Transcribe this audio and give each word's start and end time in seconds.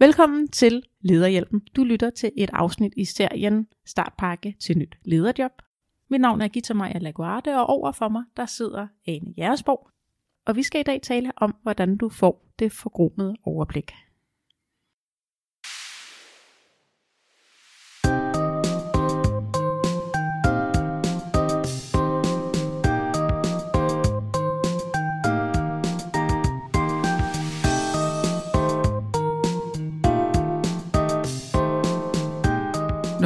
Velkommen 0.00 0.48
til 0.48 0.82
Lederhjælpen. 1.00 1.60
Du 1.76 1.84
lytter 1.84 2.10
til 2.10 2.32
et 2.36 2.50
afsnit 2.52 2.92
i 2.96 3.04
serien 3.04 3.66
Startpakke 3.86 4.56
til 4.60 4.78
nyt 4.78 4.98
lederjob. 5.04 5.52
Mit 6.10 6.20
navn 6.20 6.40
er 6.40 6.48
Gita 6.48 6.74
Maja 6.74 6.98
Laguarde, 6.98 7.60
og 7.60 7.66
over 7.66 7.92
for 7.92 8.08
mig 8.08 8.22
der 8.36 8.46
sidder 8.46 8.86
Ane 9.06 9.34
Jægersborg. 9.38 9.90
Og 10.46 10.56
vi 10.56 10.62
skal 10.62 10.80
i 10.80 10.82
dag 10.82 11.02
tale 11.02 11.32
om, 11.36 11.56
hvordan 11.62 11.96
du 11.96 12.08
får 12.08 12.44
det 12.58 12.72
forgrumede 12.72 13.36
overblik. 13.44 13.92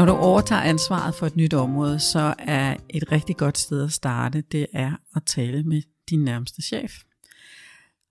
Når 0.02 0.06
du 0.06 0.14
overtager 0.14 0.62
ansvaret 0.62 1.14
for 1.14 1.26
et 1.26 1.36
nyt 1.36 1.54
område, 1.54 2.00
så 2.00 2.34
er 2.38 2.76
et 2.90 3.12
rigtig 3.12 3.36
godt 3.36 3.58
sted 3.58 3.84
at 3.84 3.92
starte, 3.92 4.40
det 4.52 4.66
er 4.72 4.92
at 5.16 5.22
tale 5.26 5.62
med 5.62 5.82
din 6.10 6.24
nærmeste 6.24 6.62
chef. 6.62 6.92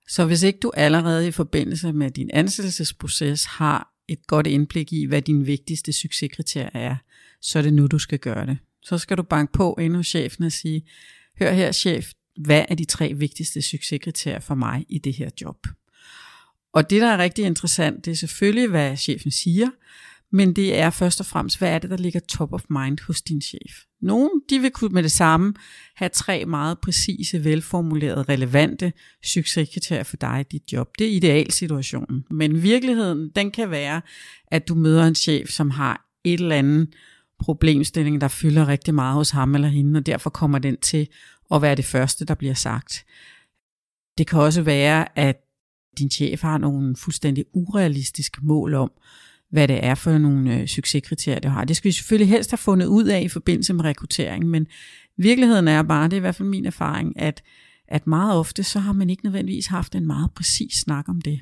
Så 0.07 0.25
hvis 0.25 0.43
ikke 0.43 0.59
du 0.59 0.71
allerede 0.73 1.27
i 1.27 1.31
forbindelse 1.31 1.93
med 1.93 2.11
din 2.11 2.29
ansættelsesproces 2.33 3.45
har 3.45 3.93
et 4.07 4.27
godt 4.27 4.47
indblik 4.47 4.93
i, 4.93 5.05
hvad 5.05 5.21
din 5.21 5.45
vigtigste 5.45 5.93
succeskriterier 5.93 6.69
er, 6.73 6.95
så 7.41 7.59
er 7.59 7.63
det 7.63 7.73
nu, 7.73 7.87
du 7.87 7.99
skal 7.99 8.19
gøre 8.19 8.45
det. 8.45 8.57
Så 8.81 8.97
skal 8.97 9.17
du 9.17 9.23
banke 9.23 9.53
på 9.53 9.77
ind 9.81 9.95
hos 9.95 10.07
chefen 10.07 10.43
og 10.43 10.51
sige, 10.51 10.83
hør 11.39 11.51
her 11.51 11.71
chef, 11.71 12.11
hvad 12.37 12.65
er 12.69 12.75
de 12.75 12.85
tre 12.85 13.13
vigtigste 13.13 13.61
succeskriterier 13.61 14.39
for 14.39 14.55
mig 14.55 14.85
i 14.89 14.97
det 14.97 15.13
her 15.13 15.29
job? 15.41 15.67
Og 16.73 16.89
det, 16.89 17.01
der 17.01 17.07
er 17.07 17.17
rigtig 17.17 17.45
interessant, 17.45 18.05
det 18.05 18.11
er 18.11 18.15
selvfølgelig, 18.15 18.67
hvad 18.67 18.98
chefen 18.98 19.31
siger, 19.31 19.70
men 20.32 20.55
det 20.55 20.79
er 20.79 20.90
først 20.90 21.20
og 21.20 21.26
fremmest, 21.26 21.57
hvad 21.57 21.70
er 21.70 21.79
det, 21.79 21.90
der 21.90 21.98
ligger 21.98 22.20
top 22.20 22.54
of 22.54 22.63
mind 22.70 22.98
hos 23.07 23.21
din 23.21 23.41
chef? 23.41 23.84
Nogle, 24.01 24.29
de 24.49 24.60
vil 24.60 24.71
kunne 24.71 24.93
med 24.93 25.04
det 25.04 25.12
samme 25.12 25.54
have 25.96 26.10
tre 26.10 26.46
meget 26.46 26.79
præcise, 26.79 27.43
velformulerede, 27.43 28.23
relevante 28.23 28.93
succeskriterier 29.26 30.04
for 30.04 30.18
dig 30.18 30.40
i 30.40 30.57
dit 30.57 30.73
job. 30.73 30.88
Det 30.99 31.07
er 31.07 31.12
idealsituationen. 31.12 32.23
Men 32.29 32.63
virkeligheden, 32.63 33.29
den 33.35 33.51
kan 33.51 33.71
være, 33.71 34.01
at 34.48 34.68
du 34.68 34.76
møder 34.76 35.04
en 35.04 35.15
chef, 35.15 35.49
som 35.49 35.70
har 35.70 36.05
et 36.23 36.40
eller 36.40 36.55
andet 36.55 36.93
problemstilling, 37.40 38.21
der 38.21 38.27
fylder 38.27 38.68
rigtig 38.68 38.95
meget 38.95 39.13
hos 39.13 39.29
ham 39.29 39.55
eller 39.55 39.68
hende, 39.68 39.98
og 39.98 40.05
derfor 40.05 40.29
kommer 40.29 40.60
den 40.60 40.77
til 40.77 41.07
at 41.54 41.62
være 41.62 41.76
det 41.76 41.85
første, 41.85 42.26
der 42.26 42.35
bliver 42.35 42.54
sagt. 42.54 43.05
Det 44.18 44.27
kan 44.27 44.40
også 44.40 44.62
være, 44.62 45.20
at 45.20 45.38
din 45.98 46.10
chef 46.10 46.41
har 46.41 46.57
nogle 46.57 46.95
fuldstændig 46.95 47.45
urealistiske 47.54 48.40
mål 48.43 48.73
om, 48.73 48.91
hvad 49.52 49.68
det 49.68 49.85
er 49.85 49.96
for 49.96 50.18
nogle 50.18 50.60
øh, 50.60 50.68
succeskriterier, 50.68 51.40
det 51.40 51.52
har. 51.52 51.66
Det 51.66 51.77
skal 51.77 51.88
vi 51.88 51.91
selvfølgelig 51.91 52.30
helst 52.30 52.52
have 52.52 52.57
fundet 52.57 52.85
ud 52.85 53.05
af 53.05 53.21
i 53.21 53.27
forbindelse 53.27 53.74
med 53.74 53.85
rekruttering, 53.85 54.48
men 54.48 54.68
virkeligheden 55.18 55.68
er 55.68 55.84
bare, 55.84 56.05
det 56.05 56.13
er 56.13 56.18
i 56.18 56.20
hvert 56.20 56.35
fald 56.35 56.49
min 56.49 56.66
erfaring, 56.66 57.20
at, 57.20 57.44
at 57.88 58.07
meget 58.07 58.34
ofte, 58.34 58.63
så 58.63 58.79
har 58.79 58.94
man 58.94 59.10
ikke 59.10 59.24
nødvendigvis 59.24 59.66
haft 59.68 59.96
en 59.96 60.07
meget 60.07 60.32
præcis 60.35 60.74
snak 60.74 61.10
om 61.10 61.22
det. 61.22 61.40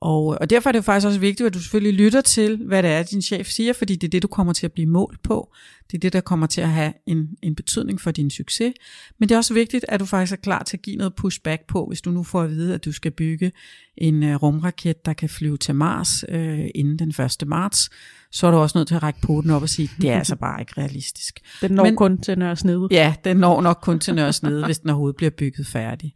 Og, 0.00 0.26
og 0.40 0.50
derfor 0.50 0.70
er 0.70 0.72
det 0.72 0.76
jo 0.78 0.82
faktisk 0.82 1.06
også 1.06 1.20
vigtigt, 1.20 1.46
at 1.46 1.54
du 1.54 1.60
selvfølgelig 1.60 2.04
lytter 2.04 2.20
til, 2.20 2.56
hvad 2.66 2.82
det 2.82 2.90
er, 2.90 3.02
din 3.02 3.22
chef 3.22 3.46
siger, 3.46 3.72
fordi 3.72 3.96
det 3.96 4.06
er 4.06 4.10
det, 4.10 4.22
du 4.22 4.28
kommer 4.28 4.52
til 4.52 4.66
at 4.66 4.72
blive 4.72 4.88
målt 4.88 5.22
på. 5.22 5.52
Det 5.90 5.96
er 5.96 6.00
det, 6.00 6.12
der 6.12 6.20
kommer 6.20 6.46
til 6.46 6.60
at 6.60 6.68
have 6.68 6.92
en, 7.06 7.28
en 7.42 7.54
betydning 7.54 8.00
for 8.00 8.10
din 8.10 8.30
succes. 8.30 8.72
Men 9.18 9.28
det 9.28 9.34
er 9.34 9.38
også 9.38 9.54
vigtigt, 9.54 9.84
at 9.88 10.00
du 10.00 10.04
faktisk 10.04 10.32
er 10.32 10.36
klar 10.36 10.62
til 10.62 10.76
at 10.76 10.82
give 10.82 10.96
noget 10.96 11.14
pushback 11.14 11.66
på, 11.68 11.86
hvis 11.86 12.00
du 12.00 12.10
nu 12.10 12.22
får 12.22 12.42
at 12.42 12.50
vide, 12.50 12.74
at 12.74 12.84
du 12.84 12.92
skal 12.92 13.10
bygge 13.10 13.52
en 13.96 14.22
uh, 14.22 14.34
rumraket, 14.34 15.06
der 15.06 15.12
kan 15.12 15.28
flyve 15.28 15.56
til 15.56 15.74
Mars 15.74 16.24
uh, 16.28 16.58
inden 16.74 16.98
den 16.98 17.24
1. 17.24 17.48
marts. 17.48 17.90
Så 18.30 18.46
er 18.46 18.50
du 18.50 18.56
også 18.56 18.78
nødt 18.78 18.88
til 18.88 18.94
at 18.94 19.02
række 19.02 19.20
på 19.20 19.40
den 19.42 19.50
op 19.50 19.62
og 19.62 19.68
sige, 19.68 19.90
det 20.00 20.10
er 20.10 20.18
altså 20.18 20.36
bare 20.46 20.60
ikke 20.60 20.72
realistisk. 20.78 21.40
Den 21.60 21.70
når 21.70 21.84
Men, 21.84 21.96
kun 21.96 22.18
til 22.18 22.38
Nørresnede. 22.38 22.88
Ja, 22.90 23.14
den 23.24 23.36
når 23.36 23.60
nok 23.60 23.78
kun 23.82 24.00
til 24.00 24.14
Nørresnede, 24.14 24.64
hvis 24.64 24.78
den 24.78 24.90
overhovedet 24.90 25.16
bliver 25.16 25.30
bygget 25.30 25.66
færdig. 25.66 26.14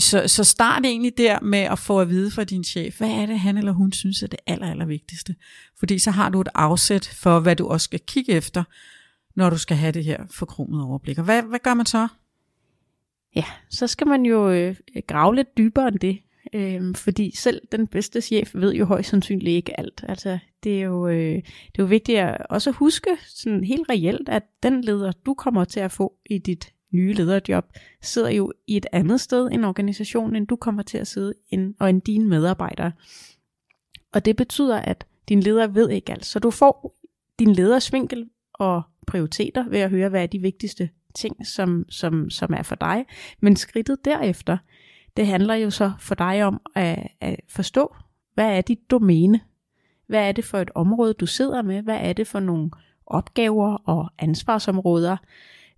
Så, 0.00 0.28
så 0.28 0.44
start 0.44 0.84
egentlig 0.84 1.18
der 1.18 1.40
med 1.40 1.58
at 1.58 1.78
få 1.78 2.00
at 2.00 2.08
vide 2.08 2.30
fra 2.30 2.44
din 2.44 2.64
chef, 2.64 2.98
hvad 2.98 3.10
er 3.10 3.26
det, 3.26 3.38
han 3.38 3.58
eller 3.58 3.72
hun 3.72 3.92
synes 3.92 4.22
er 4.22 4.26
det 4.26 4.40
aller, 4.46 4.70
aller 4.70 4.84
vigtigste. 4.84 5.34
Fordi 5.78 5.98
så 5.98 6.10
har 6.10 6.28
du 6.28 6.40
et 6.40 6.48
afsæt 6.54 7.06
for, 7.06 7.40
hvad 7.40 7.56
du 7.56 7.68
også 7.68 7.84
skal 7.84 8.00
kigge 8.06 8.32
efter, 8.32 8.64
når 9.34 9.50
du 9.50 9.58
skal 9.58 9.76
have 9.76 9.92
det 9.92 10.04
her 10.04 10.18
forkromede 10.30 10.84
overblik. 10.84 11.18
Og 11.18 11.24
hvad, 11.24 11.42
hvad 11.42 11.58
gør 11.58 11.74
man 11.74 11.86
så? 11.86 12.08
Ja, 13.34 13.44
så 13.70 13.86
skal 13.86 14.06
man 14.06 14.26
jo 14.26 14.50
øh, 14.50 14.76
grave 15.06 15.34
lidt 15.34 15.56
dybere 15.56 15.88
end 15.88 15.98
det. 15.98 16.18
Øh, 16.52 16.94
fordi 16.94 17.36
selv 17.36 17.60
den 17.72 17.86
bedste 17.86 18.20
chef 18.20 18.50
ved 18.54 18.74
jo 18.74 18.84
højst 18.84 19.10
sandsynligt 19.10 19.56
ikke 19.56 19.80
alt. 19.80 20.04
Altså, 20.08 20.38
det 20.64 20.80
er 20.80 20.84
jo, 20.84 21.08
øh, 21.08 21.34
det 21.34 21.78
er 21.78 21.82
jo 21.82 21.84
vigtigt 21.84 22.18
at 22.18 22.46
også 22.50 22.70
huske 22.70 23.10
sådan 23.28 23.64
helt 23.64 23.88
reelt, 23.90 24.28
at 24.28 24.42
den 24.62 24.84
leder, 24.84 25.12
du 25.26 25.34
kommer 25.34 25.64
til 25.64 25.80
at 25.80 25.92
få 25.92 26.14
i 26.30 26.38
dit 26.38 26.72
nye 26.92 27.12
lederjob, 27.12 27.64
sidder 28.02 28.30
jo 28.30 28.52
i 28.66 28.76
et 28.76 28.86
andet 28.92 29.20
sted 29.20 29.46
end 29.46 29.54
en 29.54 29.64
organisation, 29.64 30.36
end 30.36 30.46
du 30.46 30.56
kommer 30.56 30.82
til 30.82 30.98
at 30.98 31.06
sidde 31.06 31.34
ind, 31.48 31.74
og 31.80 31.90
end 31.90 32.02
dine 32.02 32.28
medarbejdere. 32.28 32.92
Og 34.12 34.24
det 34.24 34.36
betyder, 34.36 34.76
at 34.76 35.06
din 35.28 35.40
leder 35.40 35.66
ved 35.66 35.90
ikke 35.90 36.12
alt. 36.12 36.24
Så 36.24 36.38
du 36.38 36.50
får 36.50 36.96
din 37.38 37.52
leders 37.52 37.92
vinkel 37.92 38.28
og 38.54 38.82
prioriteter 39.06 39.68
ved 39.68 39.78
at 39.78 39.90
høre, 39.90 40.08
hvad 40.08 40.22
er 40.22 40.26
de 40.26 40.38
vigtigste 40.38 40.90
ting, 41.14 41.46
som, 41.46 41.84
som, 41.88 42.30
som 42.30 42.54
er 42.54 42.62
for 42.62 42.74
dig. 42.74 43.04
Men 43.40 43.56
skridtet 43.56 44.04
derefter, 44.04 44.58
det 45.16 45.26
handler 45.26 45.54
jo 45.54 45.70
så 45.70 45.92
for 45.98 46.14
dig 46.14 46.44
om 46.44 46.60
at, 46.74 47.08
at 47.20 47.40
forstå, 47.48 47.94
hvad 48.34 48.56
er 48.56 48.60
dit 48.60 48.90
domæne? 48.90 49.40
Hvad 50.06 50.28
er 50.28 50.32
det 50.32 50.44
for 50.44 50.58
et 50.58 50.70
område, 50.74 51.14
du 51.14 51.26
sidder 51.26 51.62
med? 51.62 51.82
Hvad 51.82 51.98
er 52.00 52.12
det 52.12 52.26
for 52.26 52.40
nogle 52.40 52.70
opgaver 53.06 53.74
og 53.74 54.10
ansvarsområder, 54.18 55.16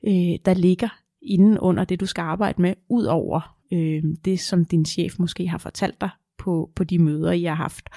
øh, 0.07 0.39
der 0.45 0.55
ligger 0.55 1.02
inden 1.23 1.59
under 1.59 1.85
det, 1.85 2.01
du 2.01 2.07
skal 2.07 2.23
arbejde 2.23 2.63
med, 2.63 2.75
ud 2.89 3.05
over 3.05 3.57
øh, 3.73 4.03
det, 4.25 4.41
som 4.41 4.65
din 4.65 4.85
chef 4.85 5.19
måske 5.19 5.49
har 5.49 5.59
fortalt 5.59 6.01
dig 6.01 6.11
på, 6.39 6.71
på 6.77 6.85
de 6.85 6.99
møder, 6.99 7.33
I 7.33 7.43
har 7.43 7.55
haft. 7.55 7.89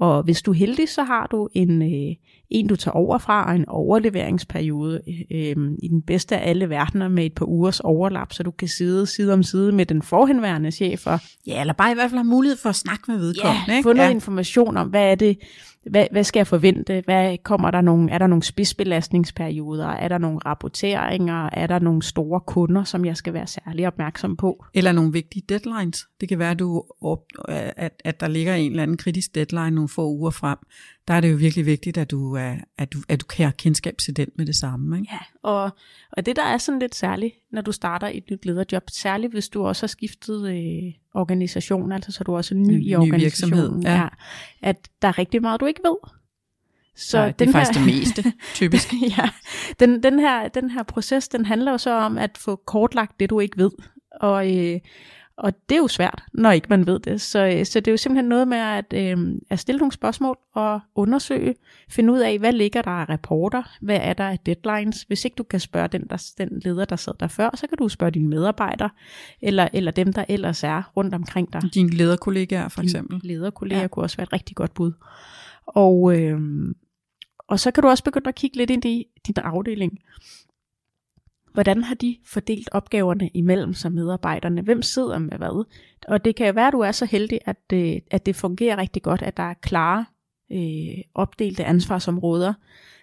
Og 0.00 0.22
hvis 0.22 0.42
du 0.42 0.50
er 0.50 0.54
heldig, 0.54 0.88
så 0.88 1.02
har 1.02 1.26
du 1.26 1.48
en, 1.52 1.82
øh, 1.82 2.16
en 2.50 2.66
du 2.66 2.76
tager 2.76 2.94
over 2.94 3.18
fra, 3.18 3.48
og 3.48 3.56
en 3.56 3.68
overleveringsperiode 3.68 5.00
øh, 5.30 5.56
i 5.82 5.88
den 5.88 6.02
bedste 6.02 6.38
af 6.38 6.50
alle 6.50 6.70
verdener 6.70 7.08
med 7.08 7.26
et 7.26 7.34
par 7.34 7.46
ugers 7.46 7.80
overlap, 7.80 8.32
så 8.32 8.42
du 8.42 8.50
kan 8.50 8.68
sidde 8.68 9.06
side 9.06 9.32
om 9.32 9.42
side 9.42 9.72
med 9.72 9.86
den 9.86 10.02
forhenværende 10.02 10.70
chef. 10.70 11.06
Og, 11.06 11.20
ja, 11.46 11.60
eller 11.60 11.74
bare 11.74 11.90
i 11.90 11.94
hvert 11.94 12.10
fald 12.10 12.18
have 12.18 12.24
mulighed 12.24 12.56
for 12.56 12.68
at 12.68 12.76
snakke 12.76 13.02
med 13.08 13.18
vedkommende. 13.18 13.74
Ja, 13.74 13.80
få 13.80 13.92
noget 13.92 14.08
ja. 14.08 14.14
information 14.14 14.76
om, 14.76 14.88
hvad 14.88 15.10
er 15.10 15.14
det, 15.14 15.38
hvad, 15.90 16.06
hvad 16.10 16.24
skal 16.24 16.40
jeg 16.40 16.46
forvente? 16.46 17.02
Hvad 17.04 17.38
kommer 17.38 17.70
der 17.70 17.80
nogle, 17.80 18.10
er 18.10 18.18
der 18.18 18.26
nogle 18.26 18.42
spidsbelastningsperioder? 18.42 19.86
Er 19.86 20.08
der 20.08 20.18
nogle 20.18 20.38
rapporteringer? 20.38 21.48
Er 21.52 21.66
der 21.66 21.78
nogle 21.78 22.02
store 22.02 22.40
kunder, 22.40 22.84
som 22.84 23.04
jeg 23.04 23.16
skal 23.16 23.32
være 23.32 23.46
særlig 23.46 23.86
opmærksom 23.86 24.36
på? 24.36 24.64
Eller 24.74 24.92
nogle 24.92 25.12
vigtige 25.12 25.42
deadlines. 25.48 26.06
Det 26.20 26.28
kan 26.28 26.38
være, 26.38 26.50
at, 26.50 26.58
du, 26.58 26.84
at, 27.48 27.92
at 28.04 28.20
der 28.20 28.28
ligger 28.28 28.54
en 28.54 28.70
eller 28.70 28.82
anden 28.82 28.96
kritisk 28.96 29.34
deadline 29.34 29.74
nogle 29.86 29.88
få 29.88 30.08
uger 30.08 30.30
frem 30.30 30.58
der 31.08 31.14
er 31.14 31.20
det 31.20 31.32
jo 31.32 31.36
virkelig 31.36 31.66
vigtigt, 31.66 31.98
at 31.98 32.10
du, 32.10 32.36
at 32.78 32.92
du, 32.92 32.98
at 33.08 33.20
du 33.20 33.26
kan 33.26 33.44
have 33.44 33.52
kendskab 33.52 33.98
til 33.98 34.16
den 34.16 34.28
med 34.36 34.46
det 34.46 34.56
samme. 34.56 34.98
Ikke? 34.98 35.08
Ja, 35.12 35.18
og, 35.42 35.70
og 36.12 36.26
det 36.26 36.36
der 36.36 36.42
er 36.42 36.58
sådan 36.58 36.78
lidt 36.78 36.94
særligt, 36.94 37.34
når 37.52 37.62
du 37.62 37.72
starter 37.72 38.10
et 38.12 38.30
nyt 38.30 38.46
lederjob, 38.46 38.82
særligt 38.90 39.32
hvis 39.32 39.48
du 39.48 39.66
også 39.66 39.82
har 39.82 39.88
skiftet 39.88 40.48
øh, 40.48 40.92
organisation, 41.14 41.92
altså 41.92 42.12
så 42.12 42.18
er 42.20 42.24
du 42.24 42.36
også 42.36 42.54
ny, 42.54 42.72
ny 42.72 42.86
i 42.86 42.94
organisationen, 42.94 43.82
ja. 43.82 43.94
ja, 43.94 44.08
at 44.62 44.88
der 45.02 45.08
er 45.08 45.18
rigtig 45.18 45.42
meget, 45.42 45.60
du 45.60 45.66
ikke 45.66 45.80
ved. 45.84 45.96
Så 46.96 47.18
Nej, 47.18 47.30
det 47.30 47.48
er 47.48 47.52
faktisk 47.52 47.78
her, 47.78 47.86
det 47.86 47.94
meste, 47.98 48.32
typisk. 48.54 48.92
ja, 49.18 49.28
den, 49.80 50.02
den, 50.02 50.18
her, 50.18 50.48
den 50.48 50.70
her 50.70 50.82
proces, 50.82 51.28
den 51.28 51.44
handler 51.44 51.72
jo 51.72 51.78
så 51.78 51.90
om 51.90 52.18
at 52.18 52.38
få 52.38 52.56
kortlagt 52.56 53.20
det, 53.20 53.30
du 53.30 53.40
ikke 53.40 53.58
ved. 53.58 53.70
Og, 54.20 54.56
øh, 54.56 54.80
og 55.38 55.52
det 55.68 55.74
er 55.74 55.78
jo 55.78 55.88
svært, 55.88 56.22
når 56.32 56.50
ikke 56.50 56.66
man 56.70 56.86
ved 56.86 56.98
det. 56.98 57.20
Så, 57.20 57.46
øh, 57.46 57.66
så 57.66 57.80
det 57.80 57.88
er 57.88 57.92
jo 57.92 57.96
simpelthen 57.96 58.28
noget 58.28 58.48
med 58.48 58.58
at, 58.58 58.92
øh, 58.94 59.34
at 59.50 59.58
stille 59.58 59.78
nogle 59.78 59.92
spørgsmål 59.92 60.38
og 60.54 60.80
undersøge, 60.94 61.54
finde 61.90 62.12
ud 62.12 62.18
af, 62.18 62.38
hvad 62.38 62.52
ligger 62.52 62.82
der 62.82 62.90
af 62.90 63.08
rapporter, 63.08 63.62
hvad 63.80 63.98
er 64.02 64.12
der 64.12 64.24
af 64.24 64.38
deadlines. 64.38 65.02
Hvis 65.02 65.24
ikke 65.24 65.34
du 65.34 65.42
kan 65.42 65.60
spørge 65.60 65.88
den, 65.88 66.06
der, 66.10 66.30
den 66.38 66.48
leder, 66.64 66.84
der 66.84 66.96
sad 66.96 67.12
der 67.20 67.28
før, 67.28 67.50
så 67.54 67.66
kan 67.66 67.78
du 67.78 67.88
spørge 67.88 68.10
dine 68.10 68.28
medarbejdere, 68.28 68.90
eller, 69.42 69.68
eller 69.72 69.90
dem, 69.90 70.12
der 70.12 70.24
ellers 70.28 70.64
er 70.64 70.82
rundt 70.96 71.14
omkring 71.14 71.52
dig. 71.52 71.62
Dine 71.74 71.90
lederkollegaer 71.90 72.68
for 72.68 72.82
eksempel. 72.82 73.20
Dine 73.20 73.34
lederkollegaer 73.34 73.82
ja. 73.82 73.88
kunne 73.88 74.04
også 74.04 74.16
være 74.16 74.24
et 74.24 74.32
rigtig 74.32 74.56
godt 74.56 74.74
bud. 74.74 74.92
Og, 75.66 76.20
øh, 76.20 76.40
og 77.48 77.60
så 77.60 77.70
kan 77.70 77.82
du 77.82 77.88
også 77.88 78.04
begynde 78.04 78.28
at 78.28 78.34
kigge 78.34 78.56
lidt 78.56 78.70
ind 78.70 78.84
i 78.84 79.06
din 79.26 79.34
afdeling. 79.36 79.98
Hvordan 81.56 81.84
har 81.84 81.94
de 81.94 82.16
fordelt 82.24 82.68
opgaverne 82.72 83.30
imellem 83.34 83.74
sig 83.74 83.92
medarbejderne? 83.92 84.62
Hvem 84.62 84.82
sidder 84.82 85.18
med 85.18 85.38
hvad? 85.38 85.64
Og 86.08 86.24
det 86.24 86.36
kan 86.36 86.46
jo 86.46 86.52
være, 86.52 86.66
at 86.66 86.72
du 86.72 86.80
er 86.80 86.92
så 86.92 87.04
heldig, 87.04 87.40
at, 87.44 87.70
det, 87.70 88.00
at 88.10 88.26
det 88.26 88.36
fungerer 88.36 88.76
rigtig 88.76 89.02
godt, 89.02 89.22
at 89.22 89.36
der 89.36 89.42
er 89.42 89.54
klare 89.54 90.04
øh, 90.52 91.02
opdelte 91.14 91.64
ansvarsområder, 91.64 92.54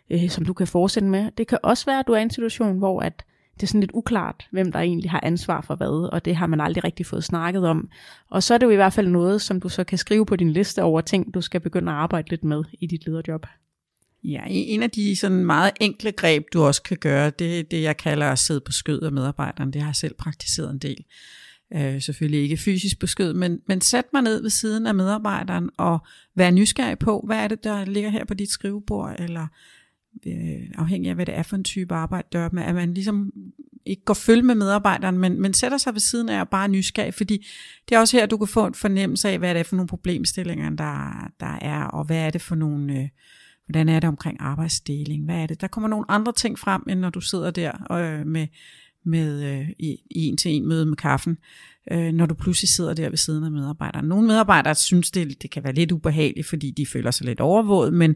øh, 0.10 0.30
som 0.30 0.46
du 0.46 0.54
kan 0.54 0.68
fortsætte 0.68 1.10
med. 1.10 1.32
Det 1.38 1.48
kan 1.48 1.58
også 1.64 1.86
være, 1.86 2.00
at 2.00 2.08
du 2.08 2.14
er 2.14 2.18
i 2.18 2.22
en 2.22 2.30
situation, 2.30 2.78
hvor 2.78 3.00
at 3.00 3.26
det 3.54 3.64
er 3.64 3.68
sådan 3.68 3.82
lidt 3.82 3.92
uklart, 3.94 4.48
hvem 4.52 4.72
der 4.72 4.80
egentlig 4.80 5.12
har 5.12 5.20
ansvar 5.24 5.62
for 5.62 5.76
hvad, 5.76 6.10
og 6.14 6.26
det 6.26 6.36
har 6.36 6.48
man 6.48 6.62
aldrig 6.62 6.84
rigtig 6.84 7.06
fået 7.06 7.24
snakket 7.24 7.68
om. 7.68 7.90
Og 8.30 8.44
så 8.44 8.54
er 8.54 8.58
det 8.58 8.66
jo 8.66 8.72
i 8.72 8.76
hvert 8.76 8.94
fald 8.94 9.08
noget, 9.08 9.42
som 9.42 9.60
du 9.60 9.70
så 9.70 9.84
kan 9.84 9.98
skrive 9.98 10.26
på 10.26 10.36
din 10.36 10.50
liste 10.50 10.84
over 10.84 11.02
ting, 11.02 11.34
du 11.34 11.42
skal 11.42 11.62
begynde 11.62 11.92
at 11.92 11.98
arbejde 11.98 12.30
lidt 12.30 12.44
med 12.44 12.64
i 12.80 12.88
dit 12.88 13.06
lederjob. 13.06 13.46
Ja, 14.24 14.44
en 14.48 14.84
af 14.84 14.90
de 14.90 15.16
sådan 15.16 15.46
meget 15.46 15.72
enkle 15.82 16.12
greb, 16.12 16.44
du 16.54 16.64
også 16.64 16.84
kan 16.84 16.98
gøre, 16.98 17.30
det 17.30 17.60
er 17.60 17.64
det, 17.64 17.82
jeg 17.82 17.98
kalder 17.98 18.26
at 18.26 18.40
sidde 18.40 18.62
på 18.62 18.72
skød 18.72 19.02
af 19.02 19.12
medarbejderen. 19.12 19.74
Det 19.74 19.82
har 19.82 19.90
jeg 19.90 19.96
selv 19.96 20.14
praktiseret 20.14 20.72
en 20.72 20.80
del. 20.80 21.06
Øh, 21.76 22.02
selvfølgelig 22.02 22.42
ikke 22.42 22.58
fysisk 22.58 23.00
på 23.00 23.08
skød, 23.08 23.34
men, 23.34 23.60
men 23.68 23.82
sæt 23.82 24.06
mig 24.14 24.22
ned 24.22 24.42
ved 24.42 24.50
siden 24.50 24.88
af 24.88 24.96
medarbejderen 24.96 25.70
og 25.78 26.00
vær 26.36 26.52
nysgerrig 26.52 27.00
på, 27.00 27.24
hvad 27.26 27.38
er 27.38 27.48
det, 27.48 27.64
der 27.64 27.86
ligger 27.86 28.10
her 28.10 28.26
på 28.26 28.34
dit 28.34 28.50
skrivebord, 28.50 29.16
eller 29.20 29.48
øh, 30.28 30.70
afhængig 30.78 31.10
af, 31.10 31.16
hvad 31.16 31.26
det 31.26 31.38
er 31.38 31.44
for 31.44 31.56
en 31.56 31.64
type 31.64 31.96
arbejde, 31.96 32.28
der 32.32 32.50
med, 32.52 32.64
at 32.64 32.76
man 32.76 32.94
ligesom 32.94 33.32
ikke 33.86 34.06
går 34.06 34.14
følge 34.14 34.44
med 34.44 34.56
medarbejderen, 34.56 35.18
men, 35.18 35.42
men 35.42 35.54
sætter 35.54 35.78
sig 35.78 35.94
ved 35.94 36.00
siden 36.00 36.30
af 36.30 36.40
og 36.40 36.50
bare 36.50 36.64
er 36.64 36.68
nysgerrig, 36.68 37.14
fordi 37.14 37.48
det 37.90 37.96
er 37.96 38.00
også 38.00 38.18
her, 38.18 38.26
du 38.26 38.38
kan 38.38 38.48
få 38.48 38.68
en 38.68 38.74
fornemmelse 38.74 39.30
af, 39.30 39.40
hvad 39.40 39.54
det 39.54 39.60
er 39.60 39.64
for 39.64 39.76
nogle 39.76 39.88
problemstillinger, 39.88 40.70
der, 40.70 41.30
der 41.40 41.58
er, 41.62 41.84
og 41.84 42.06
hvad 42.06 42.18
er 42.18 42.30
det 42.30 42.42
for 42.42 42.56
nogle, 42.56 42.94
øh, 42.94 43.08
hvordan 43.68 43.90
er 43.90 44.00
det 44.00 44.08
omkring 44.08 44.38
arbejdsdeling, 44.40 45.26
hvad 45.26 45.36
er 45.36 45.48
det? 45.48 45.62
Der 45.62 45.68
kommer 45.68 45.90
nogle 45.90 46.06
andre 46.08 46.32
ting 46.32 46.60
frem, 46.60 46.82
end 46.90 47.00
når 47.00 47.10
du 47.10 47.22
sidder 47.22 47.52
der 47.52 47.92
øh, 47.92 48.28
med, 48.28 48.48
med 49.06 49.44
øh, 49.44 49.70
i, 49.80 49.98
i 50.12 50.26
en 50.26 50.38
til 50.38 50.52
en 50.52 50.68
møde 50.68 50.86
med 50.86 50.98
kaffen, 50.98 51.38
øh, 51.92 52.12
når 52.14 52.26
du 52.26 52.34
pludselig 52.34 52.70
sidder 52.70 52.94
der 52.94 53.10
ved 53.10 53.18
siden 53.18 53.44
af 53.44 53.52
medarbejderen. 53.52 54.06
Nogle 54.06 54.28
medarbejdere 54.28 54.76
synes, 54.76 55.12
det, 55.12 55.42
det 55.42 55.52
kan 55.52 55.64
være 55.64 55.74
lidt 55.74 55.92
ubehageligt, 55.92 56.48
fordi 56.48 56.72
de 56.72 56.86
føler 56.86 57.12
sig 57.12 57.26
lidt 57.26 57.40
overvåget, 57.40 57.94
men, 57.94 58.16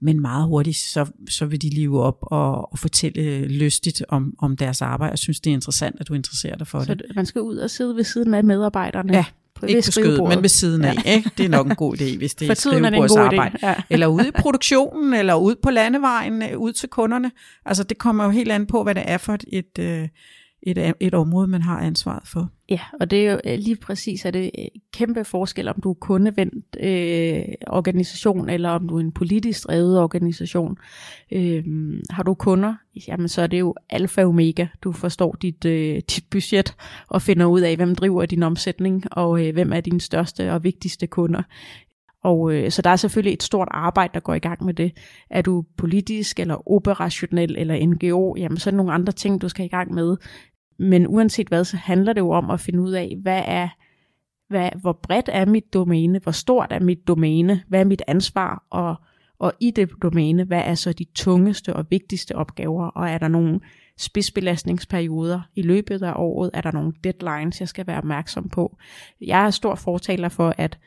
men 0.00 0.20
meget 0.20 0.46
hurtigt, 0.46 0.76
så, 0.76 1.10
så 1.28 1.46
vil 1.46 1.62
de 1.62 1.70
live 1.70 2.02
op 2.02 2.18
og, 2.22 2.72
og 2.72 2.78
fortælle 2.78 3.48
lystigt 3.48 4.02
om, 4.08 4.34
om 4.38 4.56
deres 4.56 4.82
arbejde. 4.82 5.10
Jeg 5.10 5.18
synes, 5.18 5.40
det 5.40 5.50
er 5.50 5.54
interessant, 5.54 5.96
at 6.00 6.08
du 6.08 6.14
interesserer 6.14 6.56
dig 6.56 6.66
for 6.66 6.80
så 6.80 6.94
det. 6.94 7.04
Så 7.08 7.12
man 7.16 7.26
skal 7.26 7.42
ud 7.42 7.56
og 7.56 7.70
sidde 7.70 7.96
ved 7.96 8.04
siden 8.04 8.34
af 8.34 8.44
medarbejderne? 8.44 9.12
Ja, 9.12 9.24
på 9.60 9.66
ikke 9.66 9.82
på 9.86 9.90
skødet, 9.90 10.28
men 10.28 10.42
ved 10.42 10.48
siden 10.48 10.84
af. 10.84 10.94
Ja. 11.04 11.16
Ikke? 11.16 11.30
Det 11.38 11.44
er 11.44 11.48
nok 11.48 11.66
en 11.66 11.74
god 11.74 12.00
idé, 12.00 12.16
hvis 12.16 12.34
det 12.34 12.50
er 12.50 12.54
skrivebordsarbejde. 12.54 13.58
Ja. 13.62 13.74
eller 13.90 14.06
ude 14.06 14.28
i 14.28 14.30
produktionen, 14.30 15.14
eller 15.14 15.34
ude 15.34 15.56
på 15.62 15.70
landevejen, 15.70 16.42
øh, 16.42 16.58
ud 16.58 16.72
til 16.72 16.88
kunderne. 16.88 17.30
Altså 17.66 17.84
det 17.84 17.98
kommer 17.98 18.24
jo 18.24 18.30
helt 18.30 18.52
an 18.52 18.66
på, 18.66 18.82
hvad 18.82 18.94
det 18.94 19.02
er 19.06 19.18
for 19.18 19.34
et, 19.34 19.44
et, 19.52 19.78
øh, 19.78 20.08
et, 20.62 20.94
et 21.00 21.14
område, 21.14 21.46
man 21.46 21.62
har 21.62 21.78
ansvaret 21.78 22.28
for. 22.28 22.50
Ja, 22.68 22.80
og 23.00 23.10
det 23.10 23.26
er 23.26 23.32
jo 23.32 23.40
øh, 23.44 23.58
lige 23.58 23.76
præcis, 23.76 24.24
at 24.24 24.34
det 24.34 24.50
øh, 24.58 24.64
kæmpe 24.92 25.24
forskel, 25.24 25.68
om 25.68 25.80
du 25.82 25.90
er 25.90 25.94
kundevendt 25.94 26.76
øh, 26.80 27.42
organisation, 27.66 28.48
eller 28.48 28.70
om 28.70 28.88
du 28.88 28.96
er 28.96 29.00
en 29.00 29.12
politisk 29.12 29.66
drevet 29.66 30.00
organisation. 30.00 30.78
Øh, 31.32 31.64
har 32.10 32.22
du 32.22 32.34
kunder, 32.34 32.74
jamen 33.08 33.28
så 33.28 33.42
er 33.42 33.46
det 33.46 33.60
jo 33.60 33.74
alfa 33.90 34.22
og 34.22 34.28
omega. 34.28 34.66
Du 34.82 34.92
forstår 34.92 35.36
dit, 35.42 35.64
øh, 35.64 35.94
dit 35.94 36.24
budget, 36.30 36.74
og 37.08 37.22
finder 37.22 37.46
ud 37.46 37.60
af, 37.60 37.76
hvem 37.76 37.94
driver 37.94 38.26
din 38.26 38.42
omsætning, 38.42 39.04
og 39.10 39.46
øh, 39.46 39.52
hvem 39.52 39.72
er 39.72 39.80
dine 39.80 40.00
største 40.00 40.52
og 40.52 40.64
vigtigste 40.64 41.06
kunder. 41.06 41.42
Og 42.22 42.52
øh, 42.54 42.70
så 42.70 42.82
der 42.82 42.90
er 42.90 42.96
selvfølgelig 42.96 43.32
et 43.32 43.42
stort 43.42 43.68
arbejde, 43.70 44.10
der 44.14 44.20
går 44.20 44.34
i 44.34 44.38
gang 44.38 44.64
med 44.64 44.74
det. 44.74 44.92
Er 45.30 45.42
du 45.42 45.64
politisk 45.76 46.40
eller 46.40 46.70
operationel 46.70 47.54
eller 47.58 47.86
NGO, 47.86 48.34
jamen 48.36 48.58
så 48.58 48.70
er 48.70 48.72
der 48.72 48.76
nogle 48.76 48.92
andre 48.92 49.12
ting, 49.12 49.42
du 49.42 49.48
skal 49.48 49.64
i 49.64 49.68
gang 49.68 49.94
med. 49.94 50.16
Men 50.80 51.06
uanset 51.06 51.48
hvad, 51.48 51.64
så 51.64 51.76
handler 51.76 52.12
det 52.12 52.20
jo 52.20 52.30
om 52.30 52.50
at 52.50 52.60
finde 52.60 52.80
ud 52.80 52.92
af, 52.92 53.16
hvad 53.22 53.42
er, 53.46 53.68
hvad, 54.48 54.70
hvor 54.80 54.92
bredt 54.92 55.28
er 55.32 55.44
mit 55.44 55.74
domæne, 55.74 56.18
hvor 56.18 56.32
stort 56.32 56.72
er 56.72 56.80
mit 56.80 57.08
domæne, 57.08 57.62
hvad 57.68 57.80
er 57.80 57.84
mit 57.84 58.02
ansvar, 58.06 58.66
og, 58.70 58.94
og 59.38 59.52
i 59.60 59.70
det 59.70 59.90
domæne, 60.02 60.44
hvad 60.44 60.62
er 60.64 60.74
så 60.74 60.92
de 60.92 61.06
tungeste 61.14 61.76
og 61.76 61.86
vigtigste 61.90 62.36
opgaver, 62.36 62.86
og 62.86 63.08
er 63.08 63.18
der 63.18 63.28
nogle 63.28 63.60
spidsbelastningsperioder 63.98 65.40
i 65.54 65.62
løbet 65.62 66.02
af 66.02 66.12
året, 66.16 66.50
er 66.54 66.60
der 66.60 66.72
nogle 66.72 66.92
deadlines, 67.04 67.60
jeg 67.60 67.68
skal 67.68 67.86
være 67.86 67.98
opmærksom 67.98 68.48
på. 68.48 68.76
Jeg 69.20 69.46
er 69.46 69.50
stor 69.50 69.74
fortaler 69.74 70.28
for 70.28 70.54
at 70.58 70.78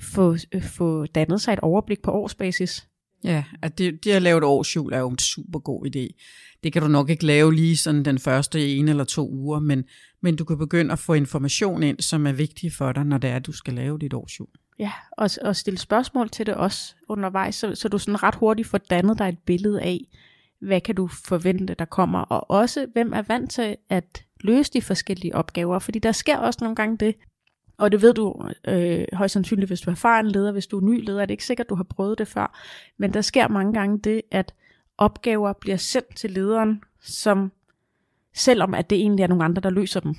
få, 0.00 0.36
få 0.62 1.06
dannet 1.06 1.40
sig 1.40 1.52
et 1.52 1.60
overblik 1.60 2.02
på 2.02 2.10
årsbasis. 2.10 2.88
Ja, 3.26 3.44
at 3.62 3.78
det, 3.78 4.04
det 4.04 4.10
at 4.10 4.22
lave 4.22 4.38
et 4.38 4.44
årsjul 4.44 4.92
er 4.92 4.98
jo 4.98 5.08
en 5.08 5.18
super 5.18 5.58
god 5.58 5.86
idé. 5.86 6.22
Det 6.62 6.72
kan 6.72 6.82
du 6.82 6.88
nok 6.88 7.10
ikke 7.10 7.26
lave 7.26 7.54
lige 7.54 7.76
sådan 7.76 8.04
den 8.04 8.18
første 8.18 8.76
ene 8.76 8.90
eller 8.90 9.04
to 9.04 9.30
uger, 9.30 9.60
men, 9.60 9.84
men 10.20 10.36
du 10.36 10.44
kan 10.44 10.58
begynde 10.58 10.92
at 10.92 10.98
få 10.98 11.14
information 11.14 11.82
ind, 11.82 12.00
som 12.00 12.26
er 12.26 12.32
vigtig 12.32 12.72
for 12.72 12.92
dig, 12.92 13.04
når 13.04 13.18
det 13.18 13.30
er, 13.30 13.36
at 13.36 13.46
du 13.46 13.52
skal 13.52 13.74
lave 13.74 13.98
dit 13.98 14.14
årsjul. 14.14 14.48
Ja, 14.78 14.92
og, 15.12 15.30
og 15.42 15.56
stille 15.56 15.78
spørgsmål 15.78 16.28
til 16.28 16.46
det 16.46 16.54
også 16.54 16.94
undervejs, 17.08 17.54
så, 17.54 17.74
så 17.74 17.88
du 17.88 17.98
sådan 17.98 18.22
ret 18.22 18.34
hurtigt 18.34 18.68
får 18.68 18.78
dannet 18.78 19.18
dig 19.18 19.28
et 19.28 19.38
billede 19.38 19.82
af, 19.82 20.00
hvad 20.60 20.80
kan 20.80 20.94
du 20.94 21.06
forvente, 21.06 21.74
der 21.74 21.84
kommer, 21.84 22.18
og 22.18 22.50
også 22.50 22.86
hvem 22.92 23.12
er 23.12 23.22
vant 23.22 23.50
til 23.50 23.76
at 23.88 24.24
løse 24.40 24.72
de 24.72 24.82
forskellige 24.82 25.34
opgaver, 25.34 25.78
fordi 25.78 25.98
der 25.98 26.12
sker 26.12 26.36
også 26.36 26.58
nogle 26.62 26.76
gange 26.76 26.96
det, 26.96 27.14
og 27.78 27.92
det 27.92 28.02
ved 28.02 28.14
du 28.14 28.48
øh, 28.68 29.04
højst 29.12 29.32
sandsynligt, 29.32 29.68
hvis 29.68 29.80
du 29.80 29.90
er 29.90 29.94
erfaren 29.94 30.26
leder, 30.26 30.52
hvis 30.52 30.66
du 30.66 30.78
er 30.78 30.84
ny 30.84 31.04
leder, 31.04 31.22
er 31.22 31.26
det 31.26 31.34
ikke 31.34 31.44
sikkert, 31.44 31.68
du 31.68 31.74
har 31.74 31.84
prøvet 31.84 32.18
det 32.18 32.28
før. 32.28 32.58
Men 32.96 33.14
der 33.14 33.20
sker 33.20 33.48
mange 33.48 33.72
gange 33.72 33.98
det, 33.98 34.22
at 34.30 34.54
opgaver 34.98 35.52
bliver 35.52 35.76
sendt 35.76 36.16
til 36.16 36.30
lederen, 36.30 36.82
som 37.00 37.52
selvom 38.34 38.74
at 38.74 38.90
det 38.90 38.98
egentlig 38.98 39.22
er 39.22 39.26
nogle 39.26 39.44
andre, 39.44 39.62
der 39.62 39.70
løser 39.70 40.00
dem. 40.00 40.14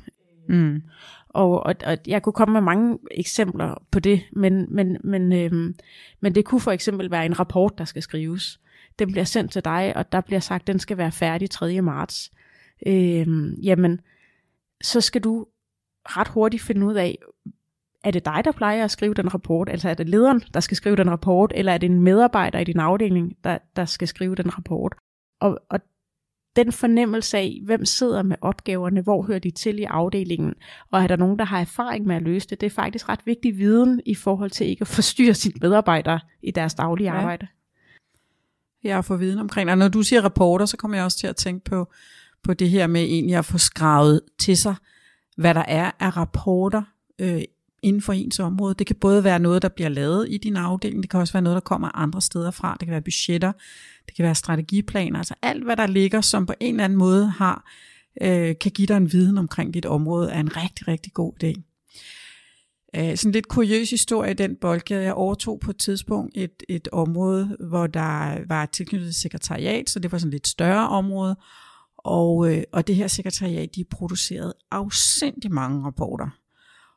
Mm. 0.49 0.81
Og, 1.29 1.63
og, 1.65 1.75
og 1.85 1.97
jeg 2.07 2.21
kunne 2.21 2.33
komme 2.33 2.53
med 2.53 2.61
mange 2.61 2.97
eksempler 3.11 3.83
på 3.91 3.99
det, 3.99 4.21
men, 4.31 4.65
men, 4.69 4.97
men, 5.03 5.33
øhm, 5.33 5.75
men 6.19 6.35
det 6.35 6.45
kunne 6.45 6.61
for 6.61 6.71
eksempel 6.71 7.11
være 7.11 7.25
en 7.25 7.39
rapport, 7.39 7.77
der 7.77 7.85
skal 7.85 8.01
skrives. 8.01 8.59
Den 8.99 9.11
bliver 9.11 9.23
sendt 9.23 9.51
til 9.51 9.65
dig, 9.65 9.93
og 9.95 10.11
der 10.11 10.21
bliver 10.21 10.39
sagt, 10.39 10.61
at 10.61 10.67
den 10.67 10.79
skal 10.79 10.97
være 10.97 11.11
færdig 11.11 11.49
3. 11.49 11.81
marts. 11.81 12.31
Øhm, 12.87 13.53
jamen, 13.63 14.01
så 14.81 15.01
skal 15.01 15.21
du 15.21 15.45
ret 16.07 16.27
hurtigt 16.27 16.63
finde 16.63 16.85
ud 16.85 16.93
af, 16.93 17.17
er 18.03 18.11
det 18.11 18.25
dig, 18.25 18.41
der 18.45 18.51
plejer 18.51 18.83
at 18.83 18.91
skrive 18.91 19.13
den 19.13 19.33
rapport? 19.33 19.69
Altså 19.69 19.89
er 19.89 19.93
det 19.93 20.09
lederen, 20.09 20.41
der 20.53 20.59
skal 20.59 20.77
skrive 20.77 20.95
den 20.95 21.09
rapport? 21.09 21.51
Eller 21.55 21.71
er 21.71 21.77
det 21.77 21.89
en 21.89 21.99
medarbejder 21.99 22.59
i 22.59 22.63
din 22.63 22.79
afdeling, 22.79 23.37
der, 23.43 23.57
der 23.75 23.85
skal 23.85 24.07
skrive 24.07 24.35
den 24.35 24.57
rapport? 24.57 24.95
Og, 25.39 25.59
og 25.69 25.79
den 26.55 26.71
fornemmelse 26.71 27.37
af, 27.37 27.61
hvem 27.65 27.85
sidder 27.85 28.23
med 28.23 28.35
opgaverne, 28.41 29.01
hvor 29.01 29.23
hører 29.23 29.39
de 29.39 29.51
til 29.51 29.79
i 29.79 29.83
afdelingen, 29.83 30.53
og 30.91 31.03
er 31.03 31.07
der 31.07 31.15
nogen, 31.15 31.39
der 31.39 31.45
har 31.45 31.59
erfaring 31.59 32.05
med 32.05 32.15
at 32.15 32.21
løse 32.21 32.47
det, 32.49 32.61
det 32.61 32.67
er 32.67 32.71
faktisk 32.71 33.09
ret 33.09 33.19
vigtig 33.25 33.57
viden 33.57 34.01
i 34.05 34.15
forhold 34.15 34.51
til 34.51 34.67
ikke 34.67 34.81
at 34.81 34.87
forstyrre 34.87 35.33
sine 35.33 35.55
medarbejdere 35.61 36.19
i 36.43 36.51
deres 36.51 36.73
daglige 36.73 37.13
ja. 37.13 37.19
arbejde. 37.19 37.47
Ja, 38.83 38.97
at 38.97 39.05
få 39.05 39.15
viden 39.15 39.39
omkring 39.39 39.69
Og 39.69 39.77
når 39.77 39.87
du 39.87 40.03
siger 40.03 40.21
rapporter, 40.21 40.65
så 40.65 40.77
kommer 40.77 40.97
jeg 40.97 41.05
også 41.05 41.17
til 41.17 41.27
at 41.27 41.35
tænke 41.35 41.63
på, 41.69 41.91
på 42.43 42.53
det 42.53 42.69
her 42.69 42.87
med 42.87 43.01
egentlig 43.01 43.35
at 43.35 43.45
få 43.45 43.57
skravet 43.57 44.21
til 44.39 44.57
sig, 44.57 44.75
hvad 45.37 45.53
der 45.53 45.63
er 45.67 45.91
af 45.99 46.17
rapporter 46.17 46.81
øh, 47.19 47.41
inden 47.81 48.01
for 48.01 48.13
ens 48.13 48.39
område. 48.39 48.75
Det 48.79 48.87
kan 48.87 48.95
både 48.95 49.23
være 49.23 49.39
noget, 49.39 49.61
der 49.61 49.69
bliver 49.69 49.89
lavet 49.89 50.27
i 50.29 50.37
din 50.37 50.55
afdeling, 50.55 51.03
det 51.03 51.09
kan 51.09 51.19
også 51.19 51.33
være 51.33 51.43
noget, 51.43 51.55
der 51.55 51.61
kommer 51.61 51.97
andre 51.97 52.21
steder 52.21 52.51
fra. 52.51 52.77
Det 52.79 52.87
kan 52.87 52.91
være 52.91 53.01
budgetter, 53.01 53.51
det 54.05 54.15
kan 54.15 54.25
være 54.25 54.35
strategiplaner, 54.35 55.17
altså 55.17 55.33
alt, 55.41 55.63
hvad 55.63 55.75
der 55.75 55.87
ligger, 55.87 56.21
som 56.21 56.45
på 56.45 56.53
en 56.59 56.75
eller 56.75 56.83
anden 56.83 56.99
måde 56.99 57.29
har, 57.29 57.71
øh, 58.21 58.55
kan 58.61 58.71
give 58.71 58.85
dig 58.85 58.97
en 58.97 59.11
viden 59.11 59.37
omkring 59.37 59.73
dit 59.73 59.85
område, 59.85 60.31
er 60.31 60.39
en 60.39 60.57
rigtig, 60.57 60.87
rigtig 60.87 61.13
god 61.13 61.33
idé. 61.43 61.61
Øh, 62.95 63.17
sådan 63.17 63.31
lidt 63.31 63.47
kuriøs 63.47 63.89
historie 63.89 64.31
i 64.31 64.33
den 64.33 64.55
boldgade. 64.61 65.03
Jeg 65.03 65.13
overtog 65.13 65.59
på 65.59 65.71
et 65.71 65.77
tidspunkt 65.77 66.31
et, 66.35 66.63
et 66.69 66.87
område, 66.91 67.57
hvor 67.59 67.87
der 67.87 68.37
var 68.47 68.65
tilknyttet 68.65 69.15
sekretariat, 69.15 69.89
så 69.89 69.99
det 69.99 70.11
var 70.11 70.17
sådan 70.17 70.29
et 70.29 70.33
lidt 70.33 70.47
større 70.47 70.89
område, 70.89 71.35
og, 72.07 72.51
øh, 72.51 72.63
og 72.71 72.87
det 72.87 72.95
her 72.95 73.07
sekretariat, 73.07 73.75
de 73.75 73.83
producerede 73.83 74.53
afsindig 74.71 75.53
mange 75.53 75.85
rapporter. 75.85 76.29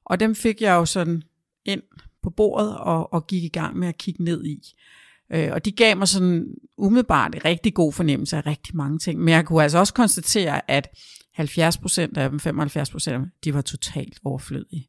Og 0.04 0.20
dem 0.20 0.34
fik 0.34 0.60
jeg 0.60 0.74
jo 0.74 0.84
sådan 0.84 1.22
ind 1.64 1.82
på 2.22 2.30
bordet 2.30 2.78
og, 2.78 3.12
og 3.12 3.26
gik 3.26 3.44
i 3.44 3.48
gang 3.48 3.76
med 3.76 3.88
at 3.88 3.98
kigge 3.98 4.24
ned 4.24 4.44
i. 4.44 4.74
Øh, 5.32 5.52
og 5.52 5.64
de 5.64 5.72
gav 5.72 5.96
mig 5.96 6.08
sådan 6.08 6.46
umiddelbart 6.78 7.34
en 7.34 7.44
rigtig 7.44 7.74
god 7.74 7.92
fornemmelse 7.92 8.36
af 8.36 8.46
rigtig 8.46 8.76
mange 8.76 8.98
ting. 8.98 9.20
Men 9.20 9.28
jeg 9.28 9.46
kunne 9.46 9.62
altså 9.62 9.78
også 9.78 9.94
konstatere, 9.94 10.70
at 10.70 10.88
70% 11.38 11.42
af 12.16 12.30
dem, 12.30 12.40
75% 12.46 13.10
af 13.10 13.18
dem, 13.18 13.30
de 13.44 13.54
var 13.54 13.62
totalt 13.62 14.18
overflødige. 14.24 14.86